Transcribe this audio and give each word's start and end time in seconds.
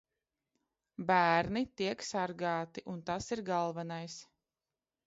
Bērni 1.11 1.63
tiek 1.83 2.07
sargāti. 2.09 2.87
Un 2.95 3.05
tas 3.13 3.31
ir 3.37 3.47
galvenais. 3.53 4.19